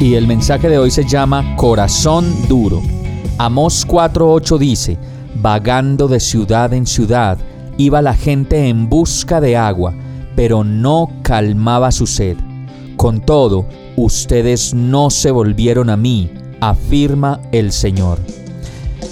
[0.00, 2.80] Y el mensaje de hoy se llama Corazón duro.
[3.36, 4.96] Amós 4:8 dice,
[5.34, 7.36] vagando de ciudad en ciudad,
[7.76, 9.92] iba la gente en busca de agua,
[10.34, 12.38] pero no calmaba su sed.
[12.96, 16.30] Con todo, ustedes no se volvieron a mí,
[16.62, 18.18] afirma el Señor.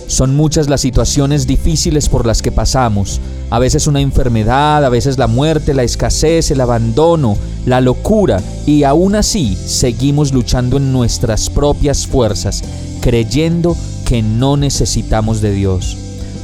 [0.06, 3.20] Son muchas las situaciones difíciles por las que pasamos,
[3.50, 7.36] a veces una enfermedad, a veces la muerte, la escasez, el abandono,
[7.68, 12.62] la locura, y aún así seguimos luchando en nuestras propias fuerzas,
[13.00, 15.96] creyendo que no necesitamos de Dios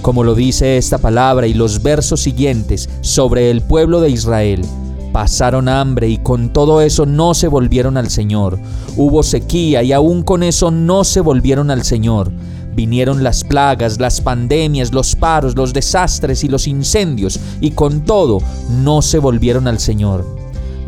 [0.05, 4.61] como lo dice esta palabra y los versos siguientes sobre el pueblo de Israel.
[5.15, 8.59] Pasaron hambre y con todo eso no se volvieron al Señor.
[8.99, 12.31] Hubo sequía y aún con eso no se volvieron al Señor.
[12.75, 18.41] Vinieron las plagas, las pandemias, los paros, los desastres y los incendios, y con todo
[18.83, 20.44] no se volvieron al Señor.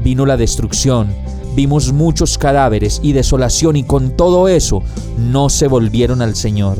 [0.07, 1.09] Vino la destrucción,
[1.57, 4.85] vimos muchos cadáveres y desolación, y con todo eso
[5.19, 6.79] no se volvieron al Señor.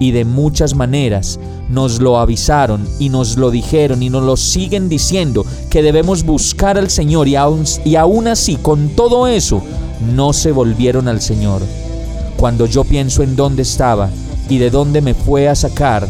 [0.00, 4.88] Y de muchas maneras nos lo avisaron y nos lo dijeron y nos lo siguen
[4.88, 9.62] diciendo que debemos buscar al Señor y aún, y aún así con todo eso
[10.16, 11.62] no se volvieron al Señor.
[12.36, 14.10] Cuando yo pienso en dónde estaba
[14.48, 16.08] y de dónde me fue a sacar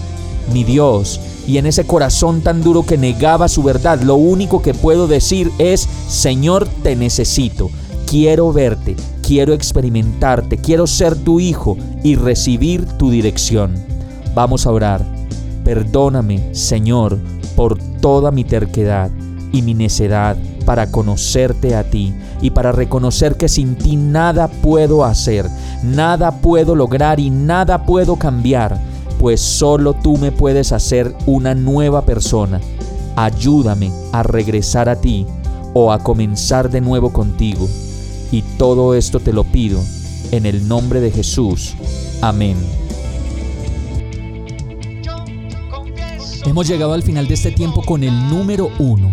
[0.54, 4.74] mi Dios y en ese corazón tan duro que negaba su verdad, lo único que
[4.74, 7.70] puedo decir es, Señor, te necesito,
[8.06, 13.74] quiero verte, quiero experimentarte, quiero ser tu hijo y recibir tu dirección.
[14.34, 15.04] Vamos a orar.
[15.64, 17.18] Perdóname, Señor,
[17.56, 19.10] por toda mi terquedad
[19.52, 25.04] y mi necedad para conocerte a ti y para reconocer que sin ti nada puedo
[25.04, 25.46] hacer,
[25.82, 28.78] nada puedo lograr y nada puedo cambiar,
[29.18, 32.60] pues solo tú me puedes hacer una nueva persona.
[33.16, 35.26] Ayúdame a regresar a ti
[35.74, 37.68] o a comenzar de nuevo contigo.
[38.30, 39.80] Y todo esto te lo pido
[40.32, 41.74] en el nombre de Jesús.
[42.20, 42.56] Amén.
[46.44, 49.12] Hemos llegado al final de este tiempo con el número uno.